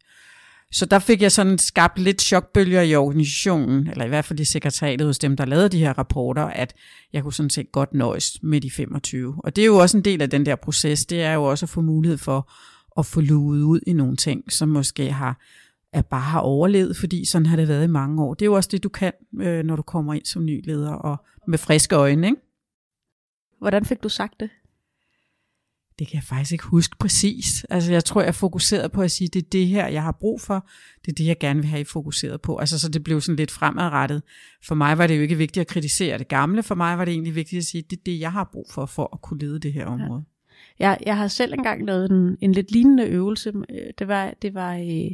Så 0.72 0.86
der 0.86 1.00
fik 1.00 1.22
jeg 1.22 1.32
sådan 1.32 1.58
skabt 1.58 2.00
lidt 2.00 2.22
chokbølger 2.22 2.82
i 2.82 2.96
organisationen, 2.96 3.88
eller 3.88 4.06
i 4.06 4.08
hvert 4.08 4.26
fald 4.26 4.40
i 4.40 4.46
sekretariatet 4.46 5.08
hos 5.08 5.20
dem, 5.20 5.38
der 5.38 5.46
lavede 5.46 5.70
de 5.70 5.80
her 5.80 5.98
rapporter, 5.98 6.44
at 6.44 6.74
jeg 7.14 7.24
kunne 7.24 7.34
sådan 7.34 7.50
set 7.50 7.72
godt 7.72 7.94
nøjes 7.94 8.44
med 8.44 8.62
de 8.62 8.72
25. 8.72 9.36
Og 9.38 9.56
det 9.56 9.62
er 9.62 9.66
jo 9.66 9.78
også 9.78 9.98
en 9.98 10.06
del 10.06 10.22
af 10.22 10.30
den 10.30 10.46
der 10.46 10.56
proces, 10.56 11.06
det 11.06 11.22
er 11.22 11.34
jo 11.34 11.44
også 11.44 11.66
at 11.66 11.70
få 11.70 11.82
mulighed 11.82 12.18
for 12.18 12.52
at 12.98 13.06
få 13.06 13.22
luet 13.22 13.62
ud 13.62 13.80
i 13.88 13.94
nogle 13.94 14.16
ting, 14.16 14.52
som 14.52 14.70
måske 14.70 15.12
har 15.12 15.42
at 15.94 16.06
bare 16.06 16.22
har 16.22 16.40
overlevet, 16.40 16.98
fordi 16.98 17.26
sådan 17.26 17.46
har 17.46 17.56
det 17.56 17.68
været 17.68 17.84
i 17.84 17.88
mange 17.88 18.24
år. 18.24 18.34
Det 18.34 18.42
er 18.42 18.46
jo 18.46 18.54
også 18.54 18.70
det, 18.72 18.84
du 18.84 18.90
kan, 18.90 19.14
øh, 19.42 19.64
når 19.64 19.76
du 19.76 19.82
kommer 19.82 20.14
ind 20.14 20.26
som 20.26 20.46
ny 20.46 20.66
leder 20.66 20.92
og 20.92 21.18
med 21.48 21.58
friske 21.58 21.96
øjne. 21.96 22.28
Ikke? 22.28 22.42
Hvordan 23.60 23.86
fik 23.86 24.04
du 24.04 24.10
sagt 24.10 24.40
det? 24.40 24.50
Det 26.00 26.08
kan 26.08 26.16
jeg 26.16 26.24
faktisk 26.24 26.52
ikke 26.52 26.64
huske 26.64 26.96
præcis. 26.98 27.66
Altså 27.70 27.92
jeg 27.92 28.06
tror, 28.06 28.22
jeg 28.22 28.36
fokuserede 28.36 28.90
på 28.90 29.02
at 29.02 29.12
sige, 29.12 29.28
det 29.28 29.42
er 29.42 29.50
det 29.52 29.68
her, 29.68 29.88
jeg 29.88 30.04
har 30.04 30.12
brug 30.12 30.42
for. 30.42 30.68
Det 31.06 31.12
er 31.12 31.16
det, 31.16 31.26
jeg 31.26 31.40
gerne 31.40 31.60
vil 31.60 31.70
have 31.70 31.82
I 31.82 31.84
fokuseret 31.84 32.42
på. 32.42 32.58
Altså 32.58 32.80
så 32.80 32.90
det 32.90 33.04
blev 33.04 33.22
sådan 33.22 33.36
lidt 33.36 33.52
fremadrettet. 33.52 34.24
For 34.64 34.76
mig 34.76 34.98
var 34.98 35.08
det 35.08 35.18
jo 35.18 35.22
ikke 35.22 35.38
vigtigt 35.38 35.62
at 35.62 35.68
kritisere 35.68 36.18
det 36.18 36.28
gamle. 36.28 36.64
For 36.64 36.76
mig 36.76 36.98
var 36.98 37.06
det 37.06 37.12
egentlig 37.12 37.36
vigtigt 37.36 37.60
at 37.60 37.66
sige, 37.66 37.84
det 37.90 37.98
er 37.98 38.02
det, 38.06 38.20
jeg 38.20 38.32
har 38.32 38.50
brug 38.52 38.66
for, 38.72 38.86
for 38.86 39.10
at 39.14 39.22
kunne 39.22 39.40
lede 39.40 39.60
det 39.60 39.74
her 39.74 39.86
område. 39.86 40.24
Jeg, 40.80 40.98
jeg 41.06 41.18
har 41.18 41.28
selv 41.28 41.54
engang 41.54 41.86
lavet 41.86 42.12
en, 42.12 42.38
en 42.42 42.52
lidt 42.52 42.72
lignende 42.72 43.04
øvelse. 43.04 43.54
Øh, 43.70 43.94
det 44.00 44.08
var, 44.08 44.34
det 44.42 44.54
var 44.54 44.76
øh, 44.76 45.12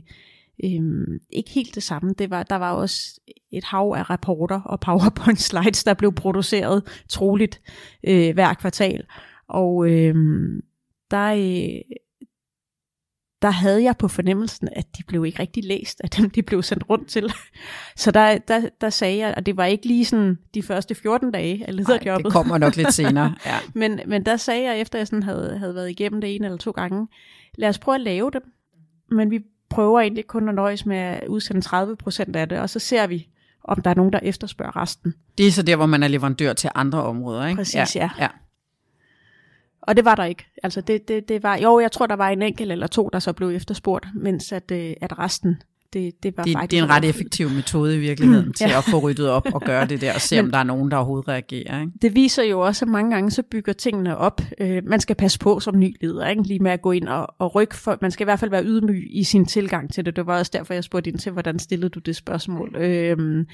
øh, 0.63 1.19
ikke 1.29 1.49
helt 1.49 1.75
det 1.75 1.83
samme. 1.83 2.13
Det 2.17 2.29
var, 2.29 2.43
der 2.43 2.55
var 2.55 2.71
også 2.71 3.19
et 3.51 3.63
hav 3.63 3.93
af 3.97 4.09
rapporter 4.09 4.61
og 4.61 4.79
PowerPoint 4.85 5.41
slides, 5.41 5.83
der 5.83 5.93
blev 5.93 6.13
produceret 6.13 6.83
troligt 7.09 7.61
øh, 8.03 8.33
hver 8.33 8.53
kvartal. 8.53 9.03
Og 9.49 9.89
øh, 9.89 10.15
der, 11.11 11.27
øh, 11.33 11.97
der 13.41 13.49
havde 13.49 13.83
jeg 13.83 13.97
på 13.97 14.07
fornemmelsen, 14.07 14.69
at 14.71 14.97
de 14.97 15.03
blev 15.07 15.25
ikke 15.25 15.39
rigtig 15.39 15.63
læst 15.63 16.01
af 16.03 16.09
dem, 16.09 16.29
de 16.29 16.43
blev 16.43 16.63
sendt 16.63 16.89
rundt 16.89 17.07
til. 17.07 17.33
Så 17.95 18.11
der, 18.11 18.37
der, 18.37 18.69
der 18.81 18.89
sagde 18.89 19.17
jeg, 19.17 19.33
og 19.37 19.45
det 19.45 19.57
var 19.57 19.65
ikke 19.65 19.87
lige 19.87 20.05
sådan 20.05 20.37
de 20.53 20.63
første 20.63 20.95
14 20.95 21.31
dage 21.31 21.67
af 21.67 21.75
lederjobbet. 21.75 22.25
det 22.25 22.33
kommer 22.33 22.57
nok 22.57 22.75
lidt 22.75 22.93
senere. 23.01 23.35
Ja. 23.45 23.57
men, 23.73 23.99
men 24.07 24.25
der 24.25 24.37
sagde 24.37 24.63
jeg, 24.63 24.79
efter 24.79 24.99
jeg 24.99 25.07
sådan 25.07 25.23
havde, 25.23 25.57
havde 25.59 25.75
været 25.75 25.89
igennem 25.89 26.21
det 26.21 26.35
en 26.35 26.43
eller 26.43 26.57
to 26.57 26.71
gange, 26.71 27.07
lad 27.57 27.69
os 27.69 27.79
prøve 27.79 27.95
at 27.95 28.01
lave 28.01 28.31
dem, 28.31 28.41
men 29.11 29.31
vi 29.31 29.39
prøver 29.69 29.99
egentlig 29.99 30.27
kun 30.27 30.49
at 30.49 30.55
nøjes 30.55 30.85
med 30.85 30.97
at 30.97 31.27
udsende 31.27 31.61
30 31.61 31.95
procent 31.95 32.35
af 32.35 32.49
det, 32.49 32.59
og 32.59 32.69
så 32.69 32.79
ser 32.79 33.07
vi, 33.07 33.27
om 33.63 33.81
der 33.81 33.89
er 33.89 33.95
nogen, 33.95 34.13
der 34.13 34.19
efterspørger 34.23 34.75
resten. 34.75 35.13
Det 35.37 35.47
er 35.47 35.51
så 35.51 35.63
der, 35.63 35.75
hvor 35.75 35.85
man 35.85 36.03
er 36.03 36.07
leverandør 36.07 36.53
til 36.53 36.69
andre 36.75 37.03
områder, 37.03 37.47
ikke? 37.47 37.57
Præcis, 37.57 37.95
ja. 37.95 38.09
ja. 38.19 38.27
Og 39.87 39.95
det 39.95 40.05
var 40.05 40.15
der 40.15 40.23
ikke. 40.23 40.45
Altså 40.63 40.81
det, 40.81 41.07
det, 41.07 41.29
det 41.29 41.43
var, 41.43 41.57
jo, 41.57 41.79
jeg 41.79 41.91
tror, 41.91 42.07
der 42.07 42.15
var 42.15 42.29
en 42.29 42.41
enkelt 42.41 42.71
eller 42.71 42.87
to, 42.87 43.09
der 43.13 43.19
så 43.19 43.33
blev 43.33 43.49
efterspurgt, 43.49 44.07
mens 44.15 44.51
at, 44.51 44.71
øh, 44.71 44.93
at 45.01 45.19
resten 45.19 45.61
det, 45.93 46.23
det 46.23 46.37
var 46.37 46.43
det, 46.43 46.53
faktisk... 46.53 46.71
Det 46.71 46.79
er 46.79 46.83
en 46.83 46.89
ret 46.89 47.05
effektiv 47.05 47.49
metode 47.49 47.95
i 47.95 47.99
virkeligheden 47.99 48.53
til 48.53 48.69
ja. 48.69 48.77
at 48.77 48.83
få 48.83 48.99
ryddet 48.99 49.29
op 49.29 49.47
og 49.53 49.61
gøre 49.61 49.85
det 49.85 50.01
der, 50.01 50.13
og 50.13 50.21
se 50.21 50.35
Men, 50.35 50.45
om 50.45 50.51
der 50.51 50.57
er 50.57 50.63
nogen, 50.63 50.91
der 50.91 50.97
overhovedet 50.97 51.27
reagerer. 51.27 51.81
Ikke? 51.81 51.91
Det 52.01 52.15
viser 52.15 52.43
jo 52.43 52.59
også, 52.59 52.85
at 52.85 52.89
mange 52.89 53.11
gange 53.11 53.31
så 53.31 53.43
bygger 53.43 53.73
tingene 53.73 54.17
op. 54.17 54.41
Øh, 54.59 54.83
man 54.85 54.99
skal 54.99 55.15
passe 55.15 55.39
på 55.39 55.59
som 55.59 55.79
ny 55.79 55.95
leder, 56.01 56.27
ikke? 56.27 56.41
lige 56.43 56.59
med 56.59 56.71
at 56.71 56.81
gå 56.81 56.91
ind 56.91 57.07
og, 57.07 57.27
og 57.39 57.55
rykke. 57.55 57.75
For, 57.75 57.97
man 58.01 58.11
skal 58.11 58.23
i 58.23 58.27
hvert 58.27 58.39
fald 58.39 58.51
være 58.51 58.63
ydmyg 58.63 59.07
i 59.09 59.23
sin 59.23 59.45
tilgang 59.45 59.93
til 59.93 60.05
det. 60.05 60.15
Det 60.15 60.25
var 60.25 60.37
også 60.37 60.51
derfor, 60.53 60.73
jeg 60.73 60.83
spurgte 60.83 61.09
ind 61.09 61.19
til, 61.19 61.31
hvordan 61.31 61.59
stillede 61.59 61.89
du 61.89 61.99
det 61.99 62.15
spørgsmål. 62.15 62.75
Øh, 62.75 63.45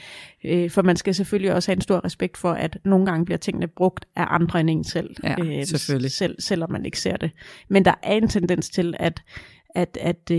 øh, 0.46 0.70
for 0.70 0.82
man 0.82 0.96
skal 0.96 1.16
selvfølgelig 1.16 1.54
også 1.54 1.72
have 1.72 1.76
en 1.76 1.82
stor 1.82 2.06
respekt 2.06 2.38
for, 2.38 2.52
at 2.52 2.78
nogle 2.86 3.06
gange 3.06 3.26
bliver 3.26 3.38
tingene 3.38 3.68
brugt 3.68 4.06
af 4.16 4.26
andre 4.30 4.60
end 4.60 4.70
en 4.70 4.84
selv. 4.84 5.16
Ja, 5.24 5.36
øh, 5.44 5.66
selvfølgelig. 5.66 6.12
Selv, 6.12 6.36
selvom 6.40 6.72
man 6.72 6.86
ikke 6.86 7.00
ser 7.00 7.18
det. 7.18 7.32
Men 7.70 7.86
der 7.86 7.94
er 8.04 8.14
en 8.14 8.28
tendens 8.28 8.70
til, 8.70 8.94
at, 9.00 9.22
at, 9.76 9.98
at, 10.02 10.32
øh, 10.32 10.38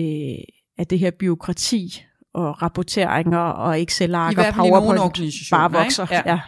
at 0.79 0.91
det 0.91 0.99
her 0.99 1.11
byråkrati 1.11 2.05
og 2.35 2.63
rapporteringer 2.63 3.39
og 3.39 3.83
Excel-ark 3.83 4.39
og 4.39 4.45
PowerPoint 4.55 5.25
bare 5.51 5.73
vokser. 5.73 6.07
Ja. 6.11 6.23
ja. 6.27 6.41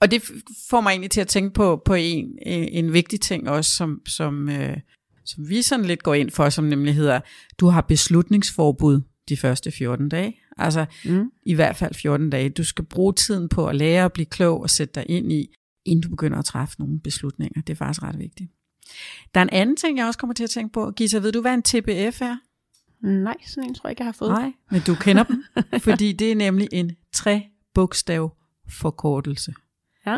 Og 0.00 0.10
det 0.10 0.22
får 0.70 0.80
mig 0.80 0.90
egentlig 0.90 1.10
til 1.10 1.20
at 1.20 1.28
tænke 1.28 1.54
på, 1.54 1.82
på 1.84 1.94
en, 1.94 2.38
en 2.46 2.92
vigtig 2.92 3.20
ting 3.20 3.48
også, 3.48 3.70
som, 3.70 4.00
som, 4.06 4.48
øh, 4.48 4.76
som 5.24 5.48
vi 5.48 5.62
sådan 5.62 5.84
lidt 5.84 6.02
går 6.02 6.14
ind 6.14 6.30
for, 6.30 6.48
som 6.48 6.64
nemlig 6.64 6.94
hedder, 6.94 7.20
du 7.58 7.66
har 7.66 7.80
beslutningsforbud 7.80 9.00
de 9.28 9.36
første 9.36 9.70
14 9.70 10.08
dage. 10.08 10.36
Altså 10.58 10.86
mm. 11.04 11.30
i 11.46 11.54
hvert 11.54 11.76
fald 11.76 11.94
14 11.94 12.30
dage. 12.30 12.48
Du 12.48 12.64
skal 12.64 12.84
bruge 12.84 13.12
tiden 13.12 13.48
på 13.48 13.66
at 13.66 13.76
lære 13.76 14.04
at 14.04 14.12
blive 14.12 14.26
klog 14.26 14.60
og 14.60 14.70
sætte 14.70 14.94
dig 14.94 15.04
ind 15.08 15.32
i, 15.32 15.46
inden 15.84 16.02
du 16.02 16.08
begynder 16.08 16.38
at 16.38 16.44
træffe 16.44 16.74
nogle 16.78 17.00
beslutninger. 17.00 17.62
Det 17.62 17.72
er 17.72 17.76
faktisk 17.76 18.02
ret 18.02 18.18
vigtigt. 18.18 18.50
Der 19.34 19.40
er 19.40 19.42
en 19.42 19.50
anden 19.52 19.76
ting, 19.76 19.98
jeg 19.98 20.06
også 20.06 20.18
kommer 20.18 20.34
til 20.34 20.44
at 20.44 20.50
tænke 20.50 20.72
på. 20.72 20.90
Gita, 20.90 21.18
ved 21.18 21.32
du, 21.32 21.40
hvad 21.40 21.54
en 21.54 21.62
TBF 21.62 22.22
er? 22.22 22.36
Nej, 23.04 23.36
sådan 23.46 23.68
en 23.68 23.74
tror 23.74 23.88
jeg 23.88 23.92
ikke, 23.92 24.00
jeg 24.00 24.06
har 24.06 24.12
fået. 24.12 24.30
Nej, 24.30 24.52
men 24.70 24.82
du 24.86 24.94
kender 24.94 25.22
dem, 25.22 25.44
fordi 25.86 26.12
det 26.12 26.32
er 26.32 26.34
nemlig 26.34 26.68
en 26.72 26.92
tre-bogstav 27.12 28.36
forkortelse. 28.68 29.54
Ja. 30.06 30.16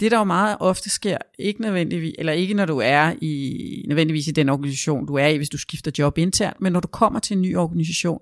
Det 0.00 0.10
der 0.10 0.18
jo 0.18 0.24
meget 0.24 0.56
ofte 0.60 0.90
sker, 0.90 1.18
ikke 1.38 1.60
nødvendigvis, 1.60 2.14
eller 2.18 2.32
ikke 2.32 2.54
når 2.54 2.66
du 2.66 2.78
er 2.78 3.14
i, 3.20 3.84
nødvendigvis 3.88 4.28
i 4.28 4.30
den 4.30 4.48
organisation, 4.48 5.06
du 5.06 5.14
er 5.14 5.26
i, 5.26 5.36
hvis 5.36 5.48
du 5.48 5.58
skifter 5.58 5.90
job 5.98 6.18
internt, 6.18 6.60
men 6.60 6.72
når 6.72 6.80
du 6.80 6.88
kommer 6.88 7.20
til 7.20 7.36
en 7.36 7.42
ny 7.42 7.56
organisation, 7.56 8.20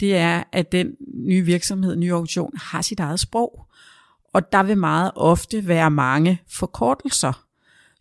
det 0.00 0.16
er, 0.16 0.42
at 0.52 0.72
den 0.72 0.96
nye 1.14 1.42
virksomhed, 1.42 1.96
nye 1.96 2.14
organisation, 2.14 2.52
har 2.56 2.82
sit 2.82 3.00
eget 3.00 3.20
sprog. 3.20 3.66
Og 4.32 4.52
der 4.52 4.62
vil 4.62 4.78
meget 4.78 5.10
ofte 5.14 5.68
være 5.68 5.90
mange 5.90 6.42
forkortelser 6.48 7.47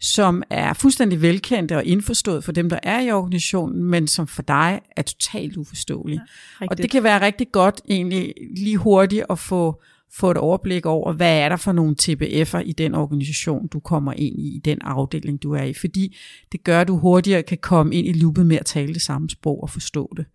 som 0.02 0.44
er 0.50 0.74
fuldstændig 0.74 1.22
velkendte 1.22 1.78
og 1.78 1.86
indforstået 1.86 2.44
for 2.44 2.52
dem, 2.52 2.70
der 2.70 2.80
er 2.84 3.02
i 3.02 3.12
organisationen, 3.12 3.84
men 3.84 4.08
som 4.08 4.28
for 4.28 4.42
dig 4.42 4.82
er 4.98 5.02
totalt 5.02 5.58
uforståelige. 5.58 6.22
Ja, 6.62 6.68
og 6.70 6.78
det 6.78 6.90
kan 6.90 7.04
være 7.04 7.22
rigtig 7.22 7.48
godt 7.52 7.82
egentlig 7.90 8.34
lige 8.58 8.78
hurtigt 8.78 9.26
at 9.30 9.40
få, 9.40 9.82
få 10.14 10.32
et 10.32 10.38
overblik 10.38 10.86
over, 10.86 11.14
hvad 11.14 11.40
er 11.40 11.50
der 11.50 11.56
for 11.56 11.72
nogle 11.72 11.96
TBF'er 12.02 12.60
i 12.60 12.72
den 12.72 12.96
organisation, 12.96 13.68
du 13.68 13.80
kommer 13.80 14.14
ind 14.14 14.40
i, 14.40 14.56
i 14.56 14.60
den 14.66 14.78
afdeling, 14.82 15.44
du 15.44 15.54
er 15.54 15.64
i. 15.64 15.74
Fordi 15.74 16.18
det 16.52 16.64
gør, 16.64 16.82
at 16.82 16.88
du 16.88 16.98
hurtigere 16.98 17.44
kan 17.44 17.58
komme 17.58 17.96
ind 17.96 18.08
i 18.08 18.14
loopet 18.14 18.46
med 18.46 18.58
at 18.58 18.66
tale 18.66 18.94
det 18.94 19.02
samme 19.02 19.30
sprog 19.30 19.64
og 19.64 19.70
forstå 19.70 20.14
det. 20.18 20.26